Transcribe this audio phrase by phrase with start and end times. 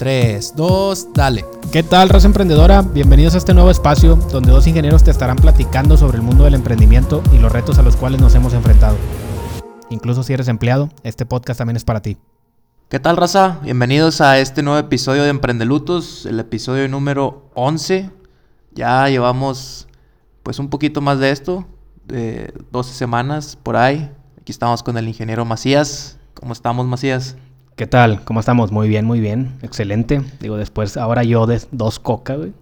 [0.00, 1.44] 3, 2, dale.
[1.72, 2.80] ¿Qué tal, raza emprendedora?
[2.80, 6.54] Bienvenidos a este nuevo espacio donde dos ingenieros te estarán platicando sobre el mundo del
[6.54, 8.96] emprendimiento y los retos a los cuales nos hemos enfrentado.
[9.90, 12.16] Incluso si eres empleado, este podcast también es para ti.
[12.88, 13.58] ¿Qué tal, raza?
[13.62, 18.10] Bienvenidos a este nuevo episodio de Emprendelutos, el episodio número 11.
[18.72, 19.86] Ya llevamos
[20.42, 21.66] pues un poquito más de esto,
[22.06, 24.10] de 12 semanas por ahí.
[24.40, 26.16] Aquí estamos con el ingeniero Macías.
[26.32, 27.36] ¿Cómo estamos, Macías?
[27.76, 28.22] ¿Qué tal?
[28.24, 28.72] ¿Cómo estamos?
[28.72, 29.58] Muy bien, muy bien.
[29.62, 30.20] Excelente.
[30.40, 32.52] Digo, después, ahora yo de dos coca, güey.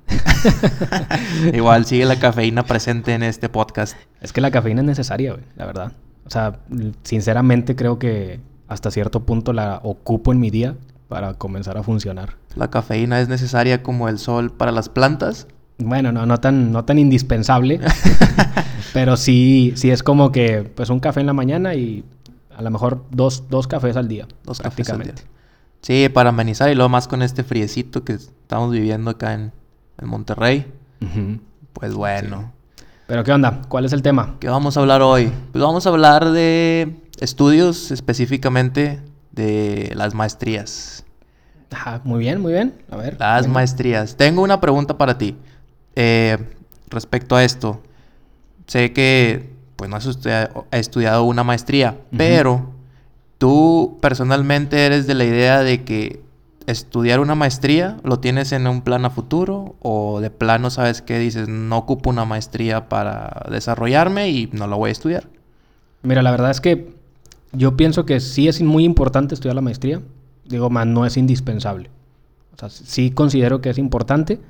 [1.52, 3.96] Igual sigue la cafeína presente en este podcast.
[4.20, 5.92] Es que la cafeína es necesaria, güey, la verdad.
[6.24, 6.60] O sea,
[7.02, 10.77] sinceramente creo que hasta cierto punto la ocupo en mi día
[11.09, 12.37] para comenzar a funcionar.
[12.54, 15.48] ¿La cafeína es necesaria como el sol para las plantas?
[15.79, 17.80] Bueno, no, no tan, no tan indispensable.
[18.93, 22.04] pero sí, sí es como que, pues un café en la mañana y
[22.58, 24.26] a lo mejor dos, dos cafés al día.
[24.42, 25.12] Dos prácticamente.
[25.12, 25.38] Cafés al día.
[25.80, 29.52] Sí, para amenizar y luego más con este friecito que estamos viviendo acá en,
[30.02, 30.66] Monterrey.
[31.73, 32.52] Pues bueno.
[33.06, 33.62] Pero ¿qué onda?
[33.68, 34.37] ¿Cuál es el tema?
[34.40, 35.32] ¿Qué vamos a hablar hoy?
[35.52, 41.04] Pues vamos a hablar de estudios específicamente de las maestrías.
[41.70, 42.74] Ajá, muy bien, muy bien.
[42.90, 43.16] A ver.
[43.20, 44.16] Las maestrías.
[44.16, 45.37] Tengo una pregunta para ti.
[45.95, 46.38] Eh,
[46.88, 47.82] respecto a esto.
[48.66, 50.07] Sé que pues no has
[50.73, 52.68] estudiado, una maestría, pero
[53.38, 56.21] tú personalmente eres de la idea de que
[56.66, 61.21] estudiar una maestría lo tienes en un plan a futuro o de plano sabes que
[61.21, 65.28] dices no ocupo una maestría para desarrollarme y no lo voy a estudiar.
[66.03, 66.93] Mira, la verdad es que
[67.53, 70.03] yo pienso que sí es muy importante estudiar la maestría,
[70.44, 71.88] digo, más no es indispensable.
[72.56, 74.41] O sea, sí considero que es importante,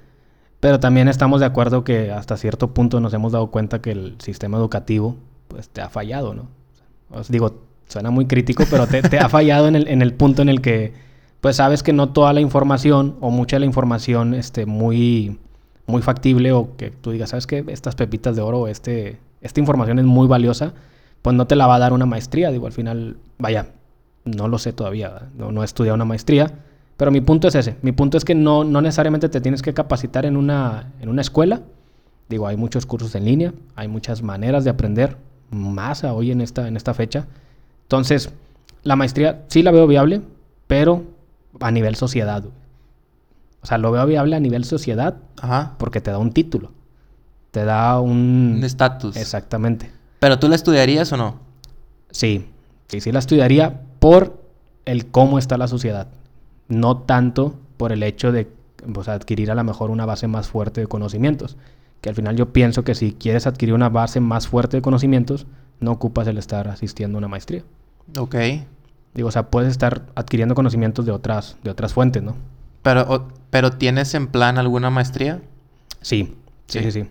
[0.60, 4.16] pero también estamos de acuerdo que hasta cierto punto nos hemos dado cuenta que el
[4.18, 6.48] sistema educativo pues te ha fallado, ¿no?
[7.10, 10.48] Os digo, suena muy crítico, pero te, ha fallado en el, en el, punto en
[10.48, 10.92] el que
[11.40, 15.38] pues sabes que no toda la información o mucha de la información este, muy,
[15.86, 17.64] muy factible o que tú digas, ¿sabes qué?
[17.68, 20.74] Estas pepitas de oro, este, esta información es muy valiosa,
[21.22, 22.50] pues no te la va a dar una maestría.
[22.50, 23.68] Digo, al final, vaya,
[24.24, 26.52] no lo sé todavía, no, no he estudiado una maestría
[26.98, 27.76] pero mi punto es ese.
[27.80, 31.22] Mi punto es que no, no necesariamente te tienes que capacitar en una, en una
[31.22, 31.62] escuela.
[32.28, 35.16] Digo, hay muchos cursos en línea, hay muchas maneras de aprender,
[35.48, 37.28] más hoy en esta, en esta fecha.
[37.82, 38.30] Entonces,
[38.82, 40.22] la maestría sí la veo viable,
[40.66, 41.04] pero
[41.60, 42.42] a nivel sociedad.
[43.62, 45.18] O sea, lo veo viable a nivel sociedad
[45.78, 46.72] porque te da un título.
[47.52, 48.56] Te da un...
[48.58, 49.16] Un estatus.
[49.16, 49.92] Exactamente.
[50.18, 51.38] ¿Pero tú la estudiarías o no?
[52.10, 52.48] Sí,
[52.88, 54.42] sí, sí la estudiaría por
[54.84, 56.08] el cómo está la sociedad
[56.68, 58.48] no tanto por el hecho de
[59.06, 61.56] adquirir a lo mejor una base más fuerte de conocimientos.
[62.00, 65.46] Que al final yo pienso que si quieres adquirir una base más fuerte de conocimientos,
[65.80, 67.64] no ocupas el estar asistiendo a una maestría.
[68.16, 68.36] Ok.
[69.14, 72.36] Digo, o sea, puedes estar adquiriendo conocimientos de otras, de otras fuentes, ¿no?
[72.82, 75.40] Pero, pero ¿tienes en plan alguna maestría?
[76.00, 76.36] Sí,
[76.66, 77.04] sí, sí, sí,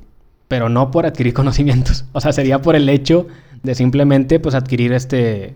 [0.47, 2.05] Pero no por adquirir conocimientos.
[2.13, 3.27] O sea, sería por el hecho
[3.63, 5.55] de simplemente pues adquirir este,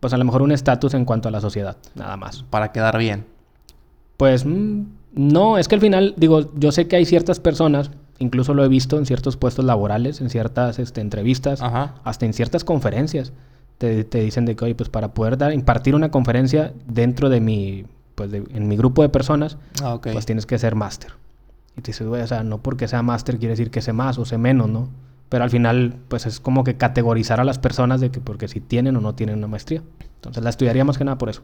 [0.00, 2.44] pues a lo mejor un estatus en cuanto a la sociedad, nada más.
[2.50, 3.26] Para quedar bien.
[4.22, 4.82] Pues mm,
[5.14, 7.90] no, es que al final, digo, yo sé que hay ciertas personas,
[8.20, 12.62] incluso lo he visto en ciertos puestos laborales, en ciertas este, entrevistas, hasta en ciertas
[12.62, 13.32] conferencias.
[13.78, 17.84] Te, dicen de que, oye, pues para poder dar, impartir una conferencia dentro de mi,
[18.14, 21.10] pues en mi grupo de personas, ah, pues tienes que ser máster.
[21.76, 24.20] Y te dices, güey, o sea, no porque sea máster quiere decir que sé más
[24.20, 24.88] o sé menos, ¿no?
[25.30, 28.60] Pero al final, pues es como que categorizar a las personas de que porque si
[28.60, 29.82] tienen o no tienen una maestría.
[30.14, 31.42] Entonces la estudiaría más que nada por eso.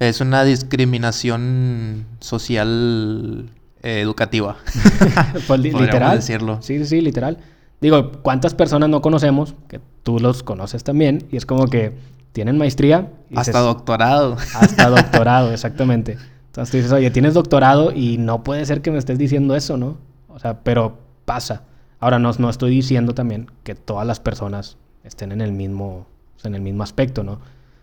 [0.00, 3.50] Es una discriminación social
[3.82, 4.56] eh, educativa.
[5.46, 6.16] pues, literal.
[6.16, 6.58] decirlo.
[6.62, 7.36] Sí, sí, literal.
[7.82, 9.54] Digo, ¿cuántas personas no conocemos?
[9.68, 11.28] Que tú los conoces también.
[11.30, 11.92] Y es como que
[12.32, 13.10] tienen maestría.
[13.34, 14.38] hasta doctorado.
[14.54, 16.16] Hasta doctorado, exactamente.
[16.46, 19.76] Entonces tú dices, oye, tienes doctorado y no puede ser que me estés diciendo eso,
[19.76, 19.98] ¿no?
[20.28, 21.64] O sea, pero pasa.
[21.98, 26.06] Ahora, no, no estoy diciendo también que todas las personas estén en el mismo,
[26.42, 27.38] en el mismo aspecto, ¿no?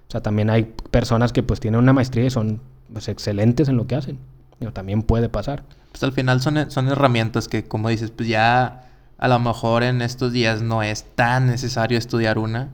[0.07, 3.77] O sea, también hay personas que pues tienen una maestría y son pues, excelentes en
[3.77, 4.19] lo que hacen.
[4.59, 5.63] Pero también puede pasar.
[5.91, 8.87] Pues al final son, son herramientas que, como dices, pues ya
[9.17, 12.69] a lo mejor en estos días no es tan necesario estudiar una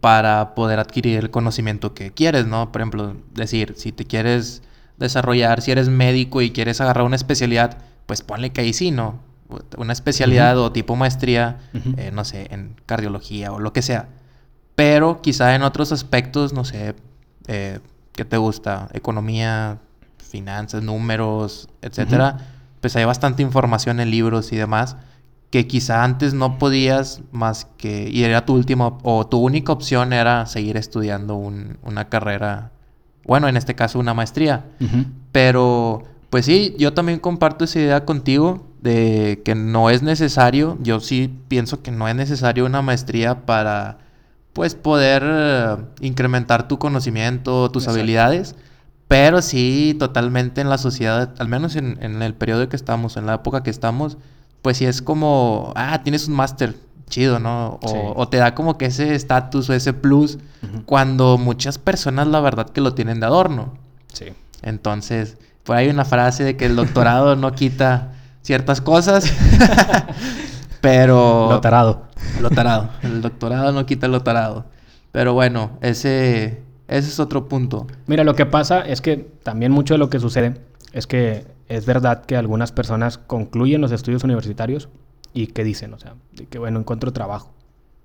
[0.00, 2.72] para poder adquirir el conocimiento que quieres, ¿no?
[2.72, 4.62] Por ejemplo, decir, si te quieres
[4.98, 9.20] desarrollar, si eres médico y quieres agarrar una especialidad, pues ponle que ahí sí, ¿no?
[9.76, 11.58] Una especialidad o tipo maestría,
[11.96, 14.08] eh, no sé, en cardiología o lo que sea.
[14.76, 16.94] Pero quizá en otros aspectos, no sé,
[17.48, 17.80] eh,
[18.12, 18.88] ¿qué te gusta?
[18.92, 19.78] Economía,
[20.18, 22.36] finanzas, números, etcétera.
[22.80, 24.96] Pues hay bastante información en libros y demás
[25.50, 28.08] que quizá antes no podías más que...
[28.10, 32.72] Y era tu última o tu única opción era seguir estudiando una carrera,
[33.24, 34.66] bueno, en este caso una maestría.
[35.32, 41.00] Pero Pues sí, yo también comparto esa idea contigo de que no es necesario, yo
[41.00, 43.98] sí pienso que no es necesario una maestría para
[44.56, 48.54] pues poder eh, incrementar tu conocimiento, tus habilidades,
[49.06, 53.34] pero sí totalmente en la sociedad, al menos en, el periodo que estamos, en la
[53.34, 54.16] época que estamos,
[54.62, 56.74] pues sí es como, ah, tienes un máster,
[57.10, 57.78] chido, ¿no?
[57.82, 60.38] O, te da como que ese estatus o ese plus
[60.86, 63.74] cuando muchas personas la verdad que lo tienen de adorno.
[64.14, 64.32] Sí.
[64.62, 69.30] Entonces, por ahí hay una frase de que el doctorado no quita ciertas cosas,
[70.80, 71.48] pero...
[71.50, 72.05] Lo tarado.
[72.40, 72.90] Lo tarado.
[73.02, 74.66] El doctorado no quita lo tarado.
[75.12, 77.86] Pero bueno, ese, ese es otro punto.
[78.06, 80.60] Mira, lo que pasa es que también mucho de lo que sucede
[80.92, 84.88] es que es verdad que algunas personas concluyen los estudios universitarios
[85.32, 86.14] y que dicen, o sea,
[86.48, 87.52] que bueno, encuentro trabajo.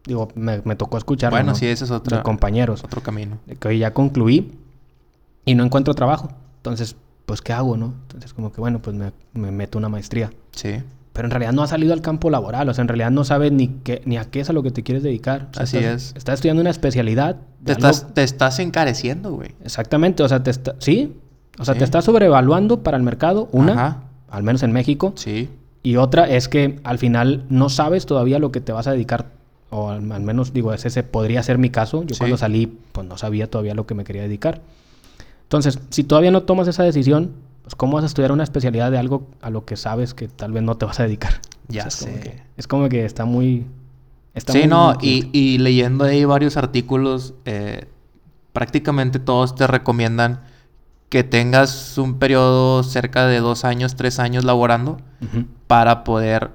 [0.05, 2.83] Digo, me, tocó escuchar bueno, sí, ese es otro, de compañeros.
[2.83, 3.37] Otro camino.
[3.45, 4.57] De que hoy ya concluí
[5.45, 6.29] y no encuentro trabajo.
[6.57, 6.95] Entonces,
[7.25, 7.93] pues, ¿qué hago, no?
[8.03, 10.31] Entonces, como que, bueno, pues me, meto una maestría.
[10.51, 10.81] Sí.
[11.21, 13.51] Pero en realidad no ha salido al campo laboral, o sea, en realidad no sabes
[13.51, 15.49] ni, qué, ni a qué es a lo que te quieres dedicar.
[15.55, 16.15] Así es.
[16.17, 17.35] Estás estudiando una especialidad.
[17.63, 19.51] Te, estás, te estás encareciendo, güey.
[19.63, 21.15] Exactamente, o sea, te está, sí.
[21.59, 25.13] O sea, te estás sobrevaluando para el mercado, una, al menos en México.
[25.15, 25.47] Sí.
[25.83, 29.27] Y otra es que al final no sabes todavía lo que te vas a dedicar.
[29.69, 32.03] O al, menos, digo, ese podría ser mi caso.
[32.03, 34.61] Yo cuando salí, pues no sabía todavía lo que me quería dedicar.
[35.43, 37.33] Entonces, si todavía no tomas esa decisión,
[37.63, 40.51] pues ¿cómo vas a estudiar una especialidad de algo a lo que sabes que tal
[40.51, 41.33] vez no te vas a dedicar?
[41.67, 42.09] Ya es sé.
[42.09, 43.65] Como que, es como que está muy...
[44.35, 47.87] sí, no, y, leyendo ahí varios artículos, eh,
[48.51, 50.41] prácticamente todos te recomiendan
[51.07, 54.97] que tengas un periodo cerca de dos años, tres años laborando
[55.67, 56.51] para poder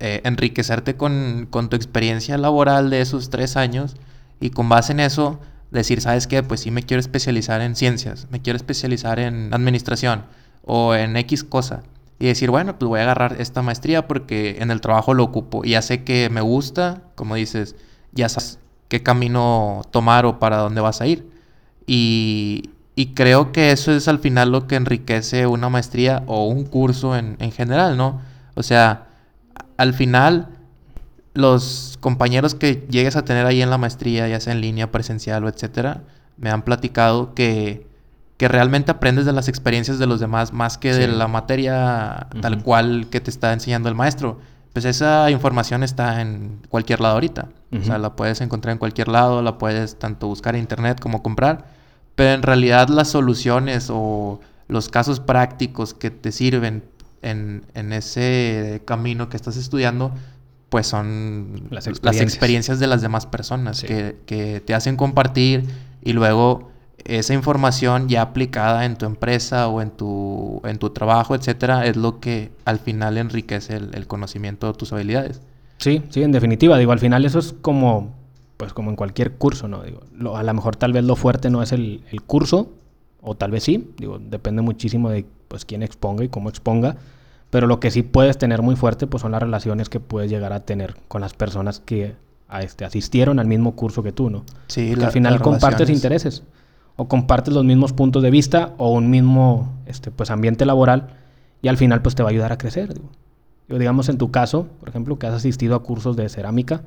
[0.00, 3.94] eh, enriquecerte con, tu experiencia laboral de esos tres años
[4.40, 5.40] y con base en eso
[5.78, 6.42] decir, ¿sabes qué?
[6.42, 10.24] Pues sí me quiero especializar en ciencias, me quiero especializar en administración
[10.64, 11.82] o en X cosa.
[12.18, 15.64] Y decir, bueno, pues voy a agarrar esta maestría porque en el trabajo lo ocupo
[15.64, 17.76] y ya sé que me gusta, como dices,
[18.12, 21.28] ya sabes qué camino tomar o para dónde vas a ir.
[21.86, 26.64] Y, y creo que eso es al final lo que enriquece una maestría o un
[26.64, 28.20] curso en, general, ¿no?
[28.54, 29.08] O sea,
[29.76, 30.48] al final
[31.34, 35.44] los compañeros que llegues a tener ahí en la maestría, ya sea en línea, presencial
[35.44, 36.02] o etcétera,
[36.36, 37.86] me han platicado que,
[38.36, 42.62] que realmente aprendes de las experiencias de los demás más que de la materia tal
[42.62, 44.38] cual que te está enseñando el maestro.
[44.72, 47.48] Pues esa información está en cualquier lado ahorita.
[47.80, 51.22] O sea, la puedes encontrar en cualquier lado, la puedes tanto buscar en internet como
[51.22, 51.66] comprar.
[52.14, 56.84] Pero en realidad las soluciones o los casos prácticos que te sirven
[57.22, 60.12] en, ese camino que estás estudiando,
[60.74, 65.62] pues son las experiencias, de las demás personas que, te hacen compartir
[66.02, 66.72] y luego
[67.04, 71.94] esa información ya aplicada en tu empresa o en tu, en tu trabajo, etcétera, es
[71.96, 75.42] lo que al final enriquece el, el conocimiento de tus habilidades.
[75.78, 76.76] Sí, sí, en definitiva.
[76.76, 78.12] Digo, al final eso es como
[78.56, 79.84] pues como en cualquier curso, ¿no?
[79.84, 80.00] Digo,
[80.34, 82.72] a lo mejor tal vez lo fuerte no es el, curso,
[83.20, 86.96] o tal vez sí, digo, depende muchísimo de pues quién exponga y cómo exponga,
[87.54, 90.52] pero lo que sí puedes tener muy fuerte pues son las relaciones que puedes llegar
[90.52, 92.16] a tener con las personas que
[92.48, 94.42] a este, asistieron al mismo curso que tú, ¿no?
[94.66, 96.42] Sí, al final compartes intereses
[96.96, 101.10] o compartes los mismos puntos de vista o un mismo este, pues ambiente laboral
[101.62, 103.08] y al final pues te va a ayudar a crecer, digo.
[103.68, 106.82] Yo, digamos en tu caso, por ejemplo, que has asistido a cursos de cerámica,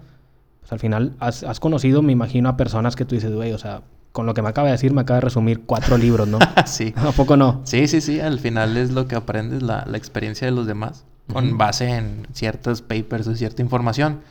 [0.59, 3.83] pues, al final has, conocido, me imagino, a personas que tú dices, güey, o sea,
[4.11, 6.39] con lo que me acaba de decir, me acaba de resumir cuatro libros, ¿no?
[6.65, 6.93] sí.
[6.95, 7.61] ¿A poco no?
[7.63, 8.19] Sí, sí, sí.
[8.19, 12.81] Al final es lo que aprendes, la, experiencia de los demás, con base en ciertos
[12.81, 14.21] papers o cierta información.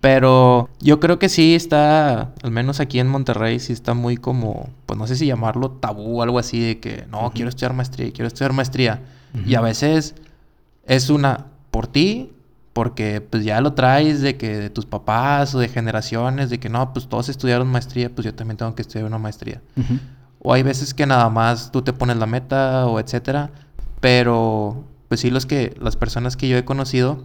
[0.00, 4.68] Pero yo creo que sí está, al menos aquí en Monterrey, sí está muy como,
[4.84, 8.10] pues no sé si llamarlo tabú o algo así, de que no, quiero estudiar maestría,
[8.12, 9.00] quiero estudiar maestría.
[9.46, 10.16] Y a veces
[10.86, 12.32] es una, por ti,
[12.72, 16.68] porque pues ya lo traes de que de tus papás o de generaciones, de que
[16.68, 19.60] no, pues todos estudiaron maestría, pues yo también tengo que estudiar una maestría.
[20.38, 23.50] O hay veces que nada más tú te pones la meta o etcétera,
[24.00, 27.24] pero pues sí los que las personas que yo he conocido,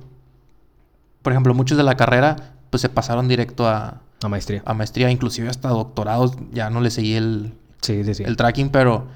[1.22, 2.36] por ejemplo, muchos de la carrera
[2.70, 4.64] pues se pasaron directo a a maestría.
[4.66, 8.24] A maestría, inclusive hasta doctorados, ya no le seguí el sí, sí, sí.
[8.24, 9.08] el tracking, pero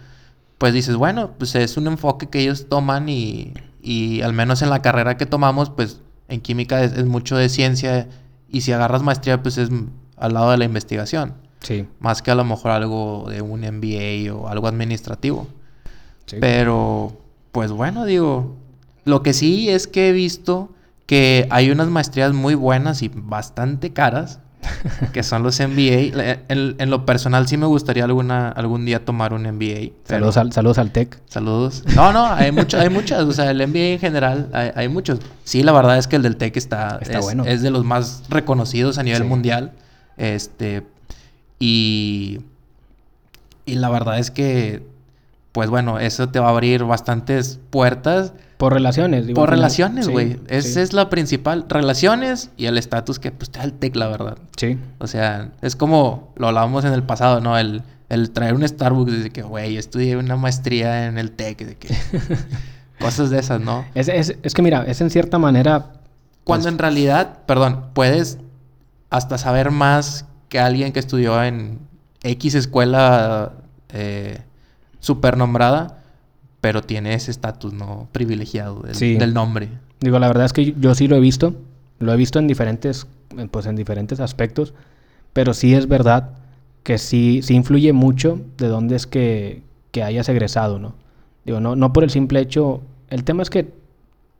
[0.57, 4.69] pues dices, bueno, pues es un enfoque que ellos toman y y al menos en
[4.69, 8.07] la carrera que tomamos, pues en química es, mucho de ciencia
[8.49, 9.69] y si agarras maestría, pues es
[10.17, 11.33] al lado de la investigación.
[11.59, 11.85] Sí.
[11.99, 15.47] Más que a lo mejor algo de un MBA o algo administrativo.
[16.39, 17.17] Pero,
[17.51, 18.55] pues bueno, digo,
[19.03, 20.69] lo que sí es que he visto
[21.05, 24.39] que hay unas maestrías muy buenas y bastante caras
[25.13, 26.39] que son los MBA.
[26.47, 29.91] En, lo personal sí me gustaría alguna, algún día tomar un MBA.
[30.05, 31.19] Saludos, al, saludos al TEC.
[31.27, 31.83] Saludos.
[31.95, 33.23] No, no, hay, mucho, hay muchas.
[33.23, 35.19] O sea, el MBA en general hay, muchos.
[35.43, 37.45] Sí, la verdad es que el del TEC está, está es, bueno.
[37.45, 39.73] es de los más reconocidos a nivel mundial.
[40.17, 40.83] Este,
[41.59, 42.41] y,
[43.65, 44.90] y la verdad es que,
[45.51, 49.39] pues bueno, eso te va a abrir bastantes puertas por relaciones, digo.
[49.39, 50.39] Por relaciones, güey.
[50.47, 51.65] Esa es la principal.
[51.67, 54.37] Relaciones y el estatus que pues te da el TEC, la verdad.
[54.55, 54.77] Sí.
[54.99, 57.57] O sea, es como lo hablábamos en el pasado, ¿no?
[57.57, 61.75] El, el traer un Starbucks de que, güey, estudié una maestría en el TEC, de
[61.75, 61.89] que...
[62.99, 63.83] cosas de esas, ¿no?
[63.95, 65.93] Es, es, es, que mira, es en cierta manera...
[66.43, 68.37] Cuando pues en realidad, perdón, puedes
[69.09, 71.79] hasta saber más que alguien que estudió en
[72.23, 73.53] X escuela
[73.89, 74.41] eh,
[75.01, 76.01] super nombrada
[76.61, 79.69] pero tiene ese estatus no privilegiado del, nombre.
[79.99, 81.55] Digo, la verdad es que yo sí lo he visto,
[81.99, 83.07] lo he visto en diferentes,
[83.49, 84.75] pues en diferentes aspectos,
[85.33, 86.29] pero sí es verdad
[86.83, 90.93] que sí, sí influye mucho de dónde es que, que hayas egresado, ¿no?
[91.45, 93.73] Digo, no, no por el simple hecho, el tema es que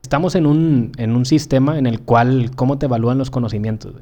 [0.02, 3.94] estamos en un, en un sistema en el cual, ¿cómo te evalúan los conocimientos?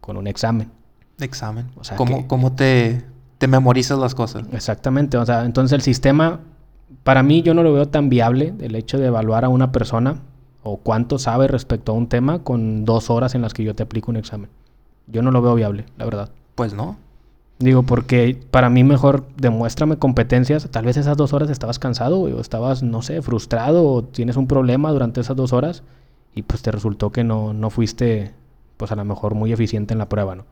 [0.00, 0.70] Con un examen.
[1.18, 1.66] Examen.
[1.76, 3.04] O sea, ¿Cómo, ¿cómo te,
[3.44, 4.44] te memorizas las cosas?
[4.52, 6.40] Exactamente, o sea, entonces el sistema
[7.02, 10.22] para mí yo no lo veo tan viable el hecho de evaluar a una persona
[10.62, 13.82] o cuánto sabe respecto a un tema con dos horas en las que yo te
[13.82, 14.48] aplico un examen.
[15.08, 16.30] Yo no lo veo viable, la verdad.
[16.54, 16.96] Pues no.
[17.58, 20.70] Digo, porque para mí mejor demuéstrame competencias.
[20.70, 24.46] Tal vez esas dos horas estabas cansado o estabas, no sé, frustrado o tienes un
[24.46, 25.82] problema durante esas dos horas
[26.34, 28.32] y pues te resultó que no, no fuiste,
[28.78, 30.46] pues a lo mejor muy eficiente en la prueba, ¿no?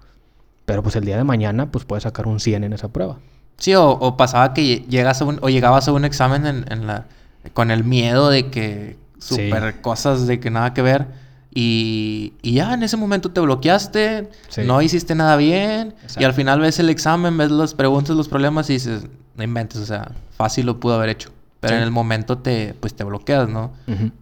[0.64, 3.19] Pero pues el día de mañana, pues puedes sacar un 100 en esa prueba.
[3.59, 7.07] Sí, o, pasaba que llegas a un, o llegabas a un examen en, la,
[7.52, 11.07] con el miedo de que super cosas de que nada que ver.
[11.54, 14.31] Y, ya en ese momento te bloqueaste,
[14.64, 15.95] no hiciste nada bien.
[16.19, 19.81] Y al final ves el examen, ves las preguntas, los problemas y dices, no inventes,
[19.81, 21.31] o sea, fácil lo pudo haber hecho.
[21.61, 23.73] Pero en el momento te, pues te bloqueas, ¿no?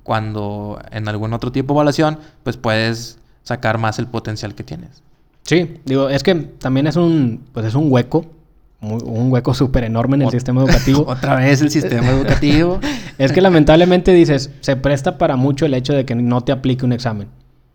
[0.03, 5.03] Cuando en algún otro tipo de evaluación, pues puedes sacar más el potencial que tienes.
[5.51, 8.25] Sí, digo, es que también es un, pues es un hueco
[8.83, 11.05] un hueco súper enorme en el sistema educativo.
[11.09, 12.79] Otra vez el sistema educativo.
[13.19, 16.85] es que lamentablemente dices, se presta para mucho el hecho de que no te aplique
[16.85, 17.27] un examen.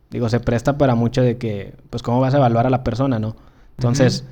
[0.10, 3.20] Digo, se presta para mucho de que, pues, ¿cómo vas a evaluar a la persona,
[3.20, 3.36] no?
[3.78, 4.24] Entonces,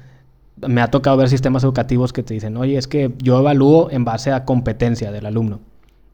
[0.65, 4.05] me ha tocado ver sistemas educativos que te dicen, oye, es que yo evalúo en
[4.05, 5.59] base a competencia del alumno.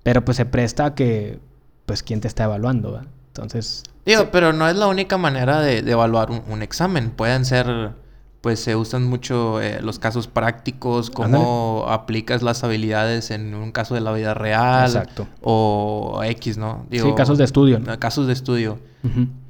[0.01, 1.38] Pero pues se presta a que,
[1.86, 3.00] pues, ¿quién te está evaluando?
[3.41, 3.84] Entonces...
[4.05, 7.12] Digo, pero no es la única manera de, evaluar un examen.
[7.12, 7.93] Pueden ser
[8.41, 13.96] pues se usan mucho eh, los casos prácticos, cómo aplicas las habilidades en un caso
[13.96, 14.86] de la vida real.
[14.86, 15.27] Exacto.
[15.41, 16.86] O X, ¿no?
[16.89, 17.81] sí, casos de estudio.
[18.00, 18.79] Casos de estudio.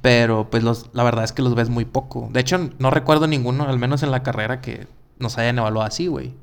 [0.02, 2.28] Pero pues los, la verdad es que los ves muy poco.
[2.32, 4.86] De hecho, no recuerdo ninguno, al menos en la carrera, que
[5.18, 6.34] nos hayan evaluado así, güey.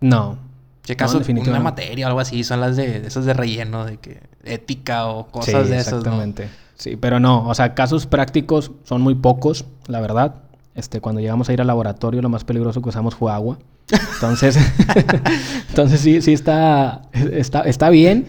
[0.00, 0.38] No.
[0.82, 1.20] ¿Qué caso?
[1.28, 5.26] una materia o algo así, son las de, esas de relleno, de que ética o
[5.26, 5.94] cosas de esas.
[5.94, 6.48] Exactamente.
[6.76, 10.36] Sí, pero no, o sea, casos prácticos son muy pocos, la verdad.
[10.74, 13.58] Este, cuando llegamos a ir al laboratorio, lo más peligroso que usamos fue agua.
[14.14, 14.58] Entonces,
[15.70, 18.26] entonces sí, sí está, está, está bien.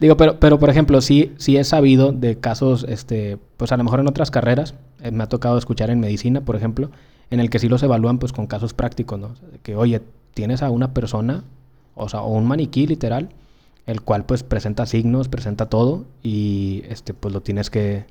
[0.00, 3.84] Digo, pero, pero por ejemplo, sí, sí he sabido de casos, este, pues a lo
[3.84, 6.90] mejor en otras carreras, eh, me ha tocado escuchar en medicina, por ejemplo,
[7.30, 9.34] en el que sí los evalúan pues con casos prácticos, ¿no?
[9.62, 10.00] Que, oye,
[10.32, 11.44] tienes a una persona,
[11.94, 13.28] o sea, o un maniquí literal,
[13.86, 18.06] el cual pues presenta signos, presenta todo, y este, pues lo tienes que,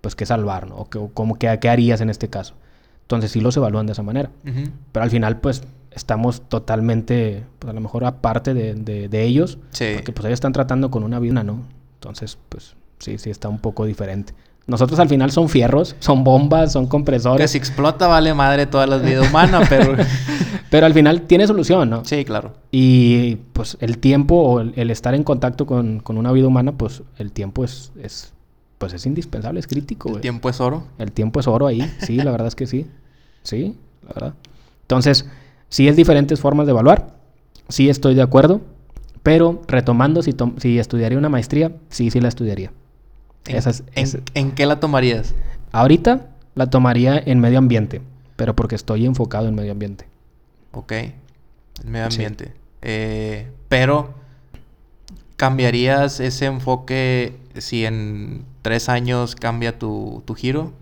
[0.00, 0.76] pues que salvar, ¿no?
[0.76, 2.54] O, que, como que, ¿qué harías en este caso?
[3.02, 4.30] Entonces sí los evalúan de esa manera.
[4.42, 9.58] Pero al final, pues, estamos totalmente, pues a lo mejor aparte de, de, ellos.
[9.70, 9.92] Sí.
[9.94, 11.62] Porque pues ellos están tratando con una vida, ¿no?
[11.94, 14.34] Entonces, pues, sí, sí está un poco diferente.
[14.66, 17.40] Nosotros al final son fierros, son bombas, son compresores.
[17.40, 19.96] Que si explota vale madre toda la vida humana, pero...
[20.70, 22.04] pero al final tiene solución, ¿no?
[22.04, 22.54] Sí, claro.
[22.72, 27.02] Y pues el tiempo o el, estar en contacto con, con, una vida humana, pues
[27.18, 28.32] el tiempo es, es
[28.78, 30.14] pues es indispensable, es crítico.
[30.16, 30.84] ¿El tiempo es oro?
[30.98, 32.86] El tiempo es oro ahí, sí, la verdad es que sí.
[33.42, 34.34] Sí, la verdad.
[34.82, 35.28] Entonces,
[35.68, 37.16] sí es diferentes formas de evaluar,
[37.68, 38.60] sí estoy de acuerdo,
[39.22, 42.72] pero retomando, si, si estudiaría una maestría, sí, sí la estudiaría.
[43.48, 45.34] ¿En, ¿En, qué la tomarías?
[45.72, 48.00] Ahorita la tomaría en medio ambiente,
[48.36, 50.06] pero porque estoy enfocado en medio ambiente.
[50.72, 51.12] Ok, en
[51.84, 52.52] medio ambiente.
[52.82, 54.14] Eh, pero,
[55.36, 60.72] ¿cambiarías ese enfoque si en tres años cambia tu, tu giro?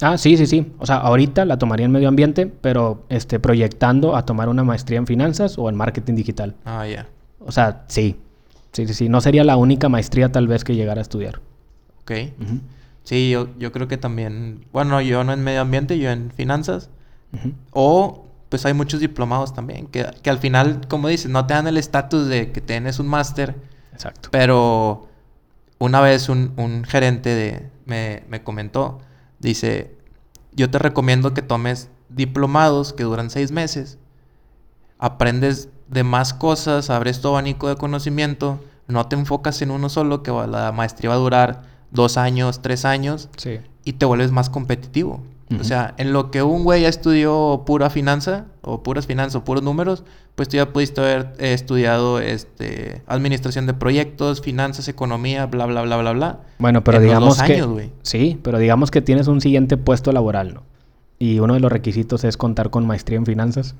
[0.00, 0.72] Ah, sí, sí, sí.
[0.78, 4.98] O sea, ahorita la tomaría en medio ambiente, pero este, proyectando a tomar una maestría
[4.98, 6.56] en finanzas o en marketing digital.
[6.64, 7.06] Ah, ya.
[7.38, 8.16] O sea, sí.
[8.72, 9.08] Sí, sí, sí.
[9.08, 11.40] No sería la única maestría tal vez que llegara a estudiar.
[12.02, 12.12] Ok.
[13.04, 14.64] Sí, yo, yo creo que también...
[14.72, 16.90] Bueno, yo no en medio ambiente, yo en finanzas.
[17.70, 21.66] O pues hay muchos diplomados también, que, que, al final, como dices, no te dan
[21.68, 23.56] el estatus de que tienes un máster.
[23.94, 24.28] Exacto.
[24.30, 25.08] Pero
[25.78, 29.00] una vez un, un gerente de, me, me, comentó,
[29.38, 29.96] dice,
[30.52, 33.96] yo te recomiendo que tomes diplomados que duran seis meses,
[34.98, 40.22] aprendes de más cosas, abres tu abanico de conocimiento, no te enfocas en uno solo,
[40.22, 41.62] que la maestría va a durar
[41.92, 43.60] dos años, tres años, sí.
[43.84, 45.22] y te vuelves más competitivo.
[45.60, 49.44] O sea, en lo que un güey ya estudió pura finanza, o puras finanzas, o
[49.44, 55.46] puros números, pues tú ya pudiste haber eh, estudiado este, administración de proyectos, finanzas, economía,
[55.46, 56.40] bla, bla, bla, bla, bla.
[56.58, 57.90] Bueno, pero digamos que...
[58.02, 60.62] sí, pero digamos que tienes un siguiente puesto laboral, ¿no?
[61.18, 63.74] Y uno de los requisitos es contar con maestría en finanzas.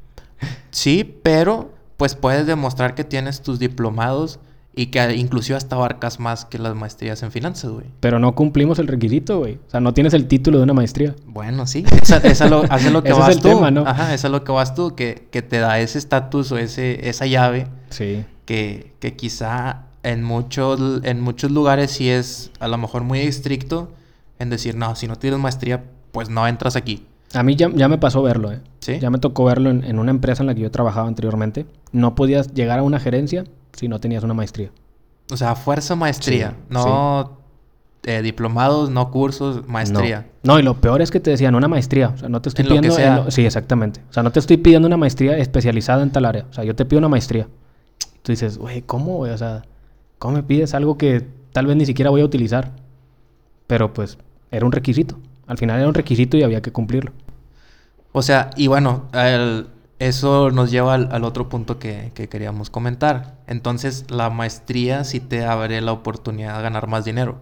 [0.70, 4.40] sí, pero pues puedes demostrar que tienes tus diplomados
[4.78, 7.86] y que inclusive hasta abarcas más que las maestrías en finanzas, güey.
[8.00, 9.54] Pero no cumplimos el requisito, güey.
[9.66, 11.16] O sea, no tienes el título de una maestría.
[11.24, 11.82] Bueno, sí.
[12.02, 13.48] Esa, esa lo, hace lo que vas es el tú.
[13.48, 13.86] Tema, ¿no?
[13.86, 17.08] Ajá, eso es lo que vas tú, que, que te da ese estatus o ese,
[17.08, 17.68] esa llave.
[17.88, 18.26] Sí.
[18.44, 23.94] Que, que quizá en muchos, en muchos lugares sí es a lo mejor muy estricto
[24.38, 27.06] en decir, no, si no tienes maestría, pues no entras aquí.
[27.34, 28.60] A mí ya, ya me pasó verlo, ¿eh?
[28.80, 28.98] Sí.
[29.00, 31.66] Ya me tocó verlo en, en, una empresa en la que yo trabajaba anteriormente.
[31.92, 34.70] No podías llegar a una gerencia si no tenías una maestría.
[35.30, 37.38] O sea, fuerza maestría, no
[38.04, 40.28] eh, diplomados, no cursos, maestría.
[40.44, 40.60] No.
[40.60, 43.30] y lo peor es que te decían una maestría, o sea, no te estoy pidiendo
[43.32, 44.00] sí, exactamente.
[44.08, 46.76] O sea, no te estoy pidiendo una maestría especializada en tal área, o sea, yo
[46.76, 47.48] te pido una maestría.
[48.22, 49.32] Tú dices, güey, ¿cómo, güey?
[49.32, 49.62] O sea,
[50.20, 52.70] ¿cómo me pides algo que tal vez ni siquiera voy a utilizar?
[53.66, 54.18] Pero pues
[54.52, 55.18] era un requisito.
[55.46, 57.12] Al final era un requisito y había que cumplirlo.
[58.12, 59.66] O sea, y bueno, el,
[59.98, 63.36] eso nos lleva al, otro punto que, queríamos comentar.
[63.46, 67.38] Entonces, la maestría sí te abre la oportunidad de ganar más dinero.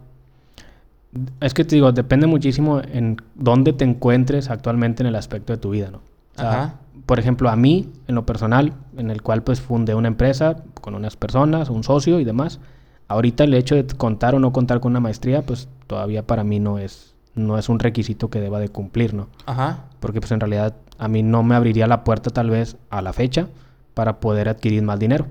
[1.41, 5.59] Es que te digo, depende muchísimo en dónde te encuentres actualmente en el aspecto de
[5.59, 6.01] tu vida, ¿no?
[6.37, 6.75] Ajá.
[7.07, 10.95] Por ejemplo, a mí, en lo personal, en el cual pues fundé una empresa con
[10.95, 12.61] unas personas, un socio y demás.
[13.09, 16.61] Ahorita el hecho de contar o no contar con una maestría, pues todavía para mí
[16.61, 19.29] no es, no es un requisito que deba de cumplir, ¿no?
[19.47, 19.85] Ajá.
[20.01, 23.13] Porque pues en realidad a mí no me abriría la puerta tal vez a la
[23.13, 23.49] fecha
[23.95, 25.27] para poder adquirir más dinero.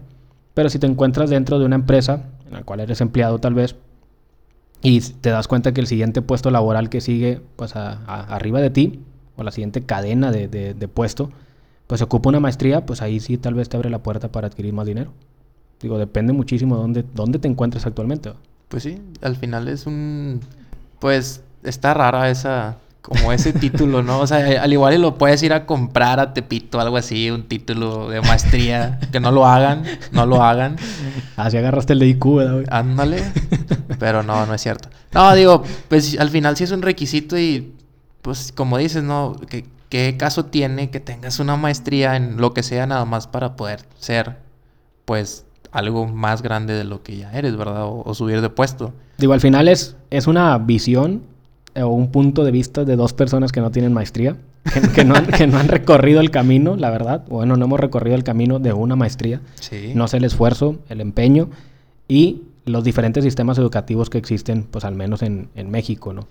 [0.54, 3.76] Pero si te encuentras dentro de una empresa en la cual eres empleado tal vez
[4.82, 9.00] y te das cuenta que el siguiente puesto laboral que sigue pues arriba de ti
[9.38, 11.32] o la siguiente cadena de, de, puesto
[11.88, 14.74] pues ocupa una maestría, pues ahí sí tal vez te abre la puerta para adquirir
[14.74, 15.12] más dinero.
[15.82, 18.32] Digo, depende muchísimo de dónde, dónde te encuentres actualmente.
[18.70, 20.40] Pues sí, al final es un...
[21.00, 24.22] Pues está rara esa como ese título, ¿no?
[24.22, 27.44] O sea, al igual y lo puedes ir a comprar a Tepito, algo así, un
[27.44, 28.98] título de maestría.
[29.12, 30.78] que no lo hagan, no lo hagan.
[31.36, 33.22] Así agarraste el de IQ, ¿verdad, Ándale.
[34.00, 34.88] Pero no, no es cierto.
[35.14, 37.74] No, digo, pues al final sí es un requisito y,
[38.22, 39.36] pues como dices, ¿no?
[39.50, 43.58] ¿Qué, qué caso tiene que tengas una maestría en lo que sea nada más para
[43.58, 44.38] poder ser,
[45.04, 47.84] pues, algo más grande de lo que ya eres, ¿verdad?
[47.84, 48.94] O, o subir de puesto.
[49.18, 51.33] Digo, al final es, es una visión
[51.76, 54.38] o un punto de vista de dos personas que no tienen maestría,
[54.96, 57.26] que, no, han, recorrido el camino, la verdad.
[57.28, 59.42] Bueno, no hemos recorrido el camino de una maestría.
[59.94, 61.50] No sé el esfuerzo, el empeño
[62.08, 66.28] y los diferentes sistemas educativos que existen, pues al menos en, en México, ¿no?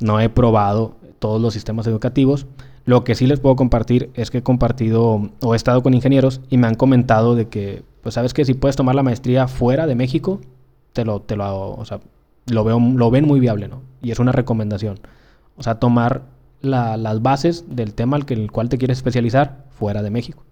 [0.00, 2.46] No he probado todos los sistemas educativos.
[2.84, 6.40] Lo que sí les puedo compartir es que he compartido o he estado con ingenieros
[6.50, 9.86] y me han comentado de que, pues sabes que si puedes tomar la maestría fuera
[9.86, 10.40] de México,
[10.92, 12.00] te lo, te lo, o sea,
[12.46, 13.82] lo, veo, lo ven muy viable, ¿no?
[14.02, 14.98] Y es una recomendación.
[15.56, 16.22] O sea, tomar
[16.60, 20.44] las bases del tema al que, el cual te quieres especializar fuera de México.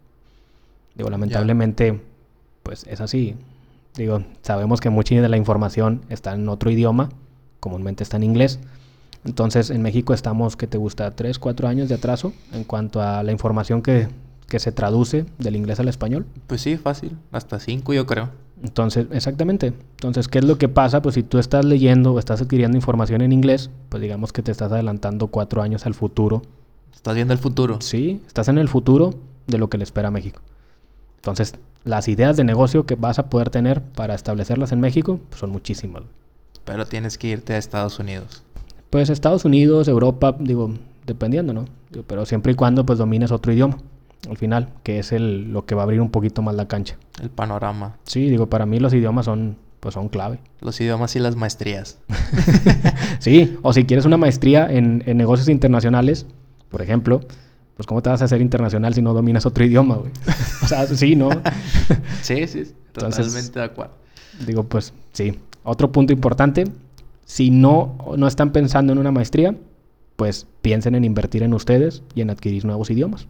[0.95, 2.01] Digo, lamentablemente,
[2.63, 3.37] pues es así.
[3.97, 7.11] Digo, sabemos que mucha de la información está en otro idioma,
[7.61, 8.61] comúnmente está en inglés.
[9.25, 11.11] Entonces, en México estamos, ¿qué te gusta?
[11.13, 14.09] ¿Tres, cuatro años de atraso en cuanto a la información que,
[14.49, 16.27] que se traduce del inglés al español?
[16.47, 17.17] Pues sí, fácil.
[17.33, 18.31] Hasta cinco, yo creo.
[18.65, 19.67] Entonces, exactamente.
[19.67, 21.03] Entonces, ¿qué es lo que pasa?
[21.03, 24.51] Pues si tú estás leyendo o estás adquiriendo información en inglés, pues digamos que te
[24.51, 26.43] estás adelantando cuatro años al futuro.
[26.95, 27.79] Estás viendo el futuro.
[27.83, 29.15] Sí, estás en el futuro
[29.47, 30.41] de lo que le espera a México.
[31.17, 35.41] Entonces, las ideas de negocio que vas a poder tener para establecerlas en México pues
[35.41, 36.03] son muchísimas.
[36.65, 38.43] Pero tienes que irte a Estados Unidos.
[38.89, 40.73] Pues Estados Unidos, Europa, digo,
[41.05, 41.67] dependiendo, ¿no?
[42.07, 43.77] pero siempre y cuando pues domines otro idioma
[44.29, 46.97] al final, que es el, lo que va a abrir un poquito más la cancha.
[47.21, 47.97] El panorama.
[48.05, 50.41] Sí, digo, para mí los idiomas son, pues son clave.
[50.61, 51.99] Los idiomas y las maestrías.
[53.19, 56.27] sí, o si quieres una maestría en, negocios internacionales,
[56.71, 57.21] por ejemplo,
[57.77, 60.13] pues ¿cómo te vas a hacer internacional si no dominas otro idioma, güey?
[60.63, 61.31] o sea, sí, ¿no?
[62.23, 63.95] sí, sí, totalmente de acuerdo.
[64.47, 65.39] Digo, pues sí.
[65.63, 66.65] Otro punto importante,
[67.25, 69.57] si no, no están pensando en una maestría,
[70.17, 73.27] pues piensen en invertir en ustedes y en adquirir nuevos idiomas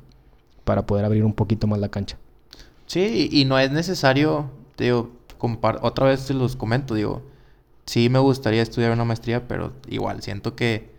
[0.64, 2.16] para poder abrir un poquito más la cancha.
[2.86, 5.12] Sí, y no es necesario, digo,
[5.82, 7.22] otra vez se los comento, digo,
[7.86, 10.90] sí me gustaría estudiar una maestría, pero igual siento que,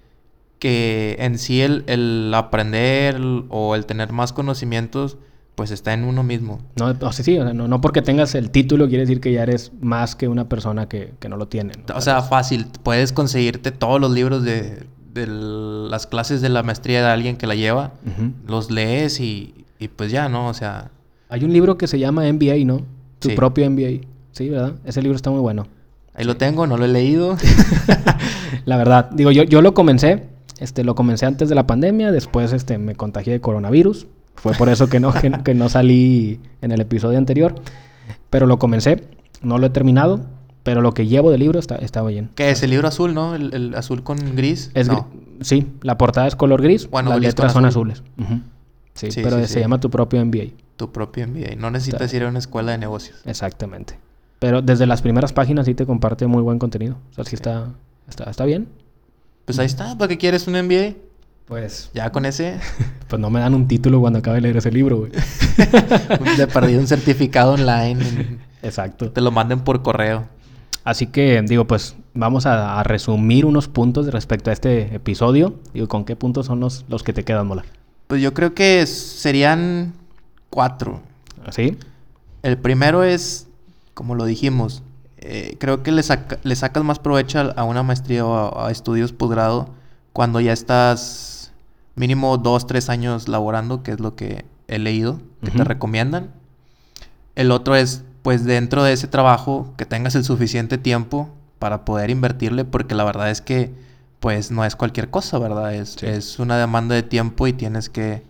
[0.59, 5.17] que en sí el, el aprender o el tener más conocimientos,
[5.55, 6.59] pues está en uno mismo.
[6.75, 9.71] No, o sea, sí, no, no, porque tengas el título quiere decir que ya eres
[9.79, 11.73] más que una persona que, que no lo tiene.
[11.93, 17.01] O sea, fácil, puedes conseguirte todos los libros de, de las clases de la maestría
[17.01, 17.93] de alguien que la lleva,
[18.45, 20.47] los lees y, y, pues ya, ¿no?
[20.47, 20.91] O sea...
[21.29, 22.81] Hay un libro que se llama MBA, ¿no?
[23.19, 24.07] Tu propio MBA.
[24.31, 24.75] Sí, ¿verdad?
[24.85, 25.67] Ese libro está muy bueno.
[26.13, 27.35] Ahí lo tengo, no lo he leído.
[28.65, 30.27] la verdad, digo, yo, yo lo comencé,
[30.59, 34.07] este, lo comencé antes de la pandemia, después este, me contagié de coronavirus.
[34.35, 37.55] Fue por eso que no, que, no salí en el episodio anterior.
[38.29, 39.03] Pero lo comencé,
[39.41, 40.21] no lo he terminado,
[40.63, 42.29] pero lo que llevo del libro está, está bien.
[42.35, 43.35] ¿Qué es el libro azul, no?
[43.35, 44.71] El, azul con gris.
[44.73, 44.89] Es
[45.41, 48.03] sí, la portada es color gris, bueno, las letras son azules.
[48.95, 50.53] Sí, pero se llama tu propio MBA.
[50.77, 51.55] Tu propio MBA.
[51.57, 53.21] No necesitas ir a una escuela de negocios.
[53.25, 53.97] Exactamente.
[54.39, 56.97] Pero desde las primeras páginas sí te comparte muy buen contenido.
[57.11, 57.73] O sea, sí está,
[58.09, 58.67] está, está bien.
[59.45, 59.97] Pues ahí está.
[59.97, 60.95] ¿Para qué quieres un MBA?
[61.45, 61.91] Pues.
[61.93, 62.59] Ya con ese.
[63.07, 65.11] Pues no me dan un título cuando acabe de leer ese libro, güey.
[66.37, 68.39] Le perdí un certificado online.
[68.63, 69.11] Exacto.
[69.11, 70.27] Te lo manden por correo.
[70.83, 75.53] Así que, digo, pues vamos a, resumir unos puntos respecto a este episodio.
[75.71, 77.63] Digo, ¿con qué puntos son los, los que te quedan, Mola?
[78.07, 79.93] Pues yo creo que serían
[80.49, 81.01] cuatro.
[81.51, 81.77] ¿Sí?
[82.43, 83.47] El primero es,
[83.93, 84.83] como lo dijimos,
[85.17, 86.03] eh, creo que le,
[86.43, 89.69] le, sacas más provecho a, una maestría o a, estudios posgrado
[90.13, 91.51] cuando ya estás
[91.95, 96.31] mínimo dos, tres años laborando, que es lo que he leído, que te recomiendan.
[97.35, 102.11] El otro es, pues dentro de ese trabajo, que tengas el suficiente tiempo para poder
[102.11, 103.73] invertirle, porque la verdad es que,
[104.25, 105.75] pues no es cualquier cosa, ¿verdad?
[105.75, 108.23] Es, es una demanda de tiempo y tienes que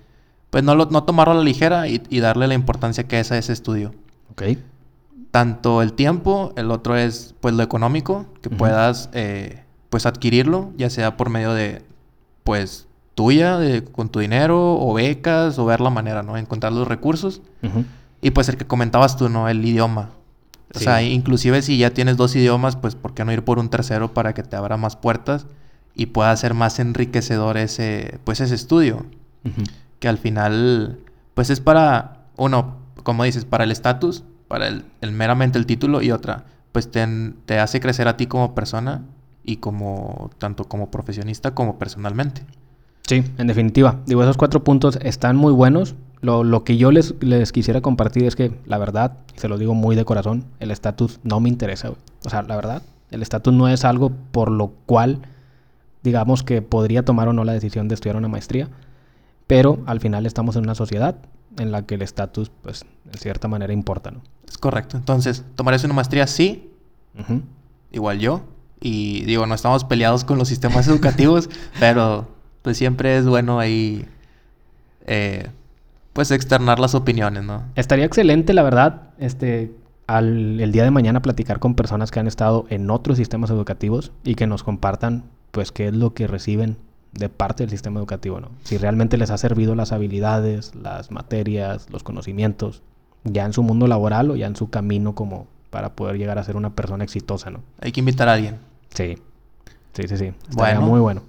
[0.50, 3.54] pues no, no tomarlo a la ligera y, darle la importancia que es a ese
[3.54, 3.96] estudio.
[4.30, 4.44] Ok.
[5.32, 10.90] Tanto el tiempo, el otro es pues lo económico, que puedas eh, pues adquirirlo, ya
[10.90, 11.82] sea por medio de
[12.44, 16.36] pues tuya, de, con tu dinero, o becas, o ver la manera, ¿no?
[16.36, 17.42] Encontrar los recursos.
[18.22, 19.48] Y pues el que comentabas tú, ¿no?
[19.48, 20.10] El idioma.
[20.76, 23.70] O sea, inclusive si ya tienes dos idiomas, pues ¿por qué no ir por un
[23.70, 25.46] tercero para que te abra más puertas
[25.96, 29.06] y pueda ser más enriquecedor ese, pues ese estudio?
[30.00, 31.00] que al final,
[31.36, 36.12] pues es para, uno, como dices, para el estatus, para el, meramente el título y
[36.12, 37.08] otra, pues te,
[37.46, 39.04] te hace crecer a ti como persona
[39.44, 42.44] y como, tanto como profesionista como personalmente.
[43.08, 44.02] Sí, en definitiva.
[44.08, 45.96] Digo, esos cuatro puntos están muy buenos.
[46.22, 49.60] Lo, lo, que yo les, les quisiera compartir es que, la verdad, y se lo
[49.60, 51.92] digo muy de corazón, el estatus no me interesa.
[52.26, 52.82] O sea, la verdad,
[53.12, 55.20] el estatus no es algo por lo cual,
[56.06, 58.70] digamos, que podría tomar o no la decisión de estudiar una maestría.
[59.48, 61.18] Pero al final estamos en una sociedad
[61.58, 64.22] en la que el estatus, pues, de cierta manera importa, ¿no?
[64.48, 64.98] Es correcto.
[64.98, 66.28] Entonces, ¿tomarás una maestría?
[66.28, 66.72] Sí.
[67.92, 68.42] Igual yo.
[68.80, 72.28] Y digo, no estamos peleados con los sistemas educativos, pero
[72.62, 74.06] pues siempre es bueno ahí,
[75.06, 75.50] eh,
[76.14, 77.64] pues, externar las opiniones, ¿no?
[77.76, 79.72] Estaría excelente, la verdad, este,
[80.08, 84.12] al el día de mañana platicar con personas que han estado en otros sistemas educativos
[84.24, 85.24] y que nos compartan,
[85.56, 86.76] pues, qué es lo que reciben
[87.14, 88.50] de parte del sistema educativo, ¿no?
[88.66, 92.82] Si realmente les ha servido las habilidades, las materias, los conocimientos,
[93.24, 96.44] ya en su mundo laboral o ya en su camino como para poder llegar a
[96.44, 97.62] ser una persona exitosa, ¿no?
[97.80, 98.58] Hay que invitar a alguien.
[98.90, 99.16] Sí.
[99.94, 100.34] Sí, sí, sí.
[100.50, 101.22] Estaría muy bueno.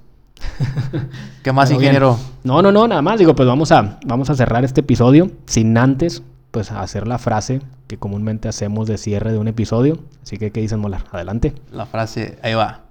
[1.45, 2.19] ¿Qué más, ingeniero?
[2.43, 3.21] No, no, no, nada más.
[3.21, 7.63] Digo, pues vamos a, vamos a cerrar este episodio sin antes, pues, hacer la frase
[7.87, 10.01] que comúnmente hacemos de cierre de un episodio.
[10.25, 11.05] Así que, ¿qué dicen, Molar?
[11.13, 11.55] Adelante.
[11.71, 12.86] La frase, ahí va.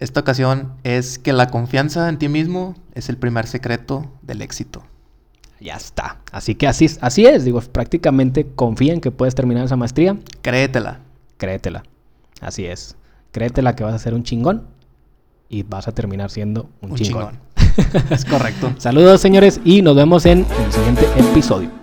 [0.00, 4.82] Esta ocasión es que la confianza en ti mismo es el primer secreto del éxito.
[5.60, 6.16] Ya está.
[6.32, 7.44] Así que así, así es.
[7.44, 10.16] Digo, prácticamente confía en que puedes terminar esa maestría.
[10.40, 11.00] Créetela.
[11.36, 11.82] Créetela.
[12.40, 12.96] Así es.
[13.30, 14.66] Créetela que vas a ser un chingón
[15.50, 17.38] y vas a terminar siendo un, chingón.
[17.54, 18.02] chingón.
[18.10, 18.72] es correcto.
[18.78, 21.79] Saludos, señores, y nos vemos en el siguiente episodio.